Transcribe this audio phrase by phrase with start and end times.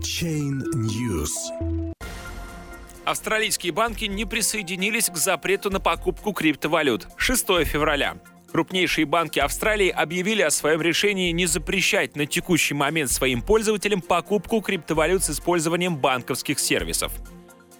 [0.00, 1.30] Chain News.
[3.04, 7.06] Австралийские банки не присоединились к запрету на покупку криптовалют.
[7.16, 8.16] 6 февраля.
[8.50, 14.62] Крупнейшие банки Австралии объявили о своем решении не запрещать на текущий момент своим пользователям покупку
[14.62, 17.12] криптовалют с использованием банковских сервисов.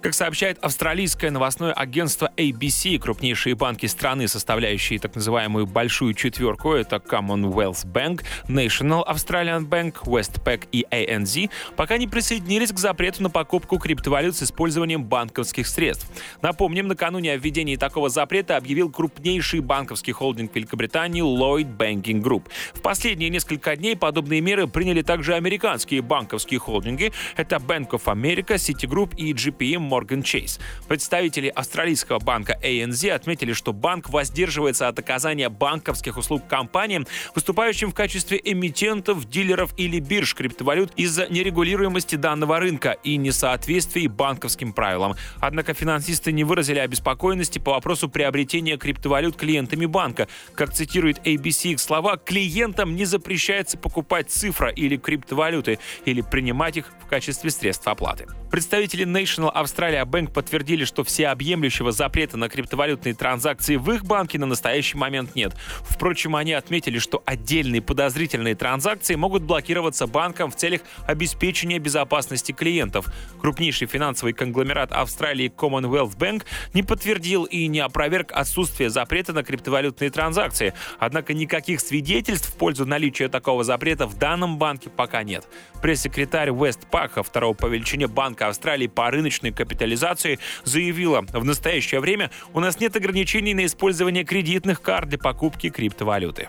[0.00, 6.96] Как сообщает австралийское новостное агентство ABC, крупнейшие банки страны, составляющие так называемую «большую четверку», это
[6.96, 13.78] Commonwealth Bank, National Australian Bank, Westpac и ANZ, пока не присоединились к запрету на покупку
[13.78, 16.06] криптовалют с использованием банковских средств.
[16.42, 22.44] Напомним, накануне о введении такого запрета объявил крупнейший банковский холдинг Великобритании Lloyd Banking Group.
[22.72, 27.12] В последние несколько дней подобные меры приняли также американские банковские холдинги.
[27.34, 30.60] Это Bank of America, Citigroup и GPM Morgan Chase.
[30.86, 37.94] Представители австралийского банка ANZ отметили, что банк воздерживается от оказания банковских услуг компаниям, выступающим в
[37.94, 45.14] качестве эмитентов, дилеров или бирж криптовалют из-за нерегулируемости данного рынка и несоответствий банковским правилам.
[45.40, 50.28] Однако финансисты не выразили обеспокоенности по вопросу приобретения криптовалют клиентами банка.
[50.54, 56.90] Как цитирует ABC их слова, клиентам не запрещается покупать цифра или криптовалюты или принимать их
[57.02, 58.26] в качестве средств оплаты.
[58.50, 64.46] Представители National Australia Bank подтвердили, что всеобъемлющего запрета на криптовалютные транзакции в их банке на
[64.46, 65.54] настоящий момент нет.
[65.82, 73.06] Впрочем, они отметили, что отдельные подозрительные транзакции могут блокироваться банком в целях обеспечения безопасности клиентов.
[73.40, 80.10] Крупнейший финансовый конгломерат Австралии Commonwealth Bank не подтвердил и не опроверг отсутствие запрета на криптовалютные
[80.10, 80.74] транзакции.
[80.98, 85.46] Однако никаких свидетельств в пользу наличия такого запрета в данном банке пока нет.
[85.80, 92.30] Пресс-секретарь Вест Паха, второго по величине банка Австралии по рыночной капитализации заявила, в настоящее время
[92.54, 96.48] у нас нет ограничений на использование кредитных карт для покупки криптовалюты.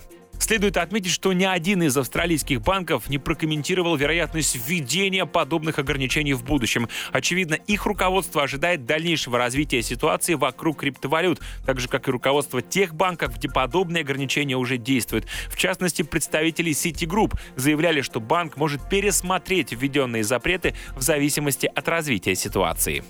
[0.49, 6.43] Следует отметить, что ни один из австралийских банков не прокомментировал вероятность введения подобных ограничений в
[6.43, 6.89] будущем.
[7.11, 12.95] Очевидно, их руководство ожидает дальнейшего развития ситуации вокруг криптовалют, так же, как и руководство тех
[12.95, 15.27] банков, где подобные ограничения уже действуют.
[15.49, 22.33] В частности, представители Citigroup заявляли, что банк может пересмотреть введенные запреты в зависимости от развития
[22.33, 23.03] ситуации.